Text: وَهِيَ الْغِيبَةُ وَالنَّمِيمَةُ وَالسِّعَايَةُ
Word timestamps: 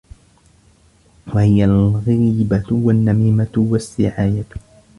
وَهِيَ 1.33 1.65
الْغِيبَةُ 1.65 2.63
وَالنَّمِيمَةُ 2.71 3.51
وَالسِّعَايَةُ 3.57 4.43